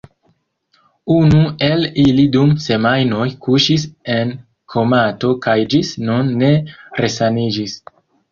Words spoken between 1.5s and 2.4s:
el ili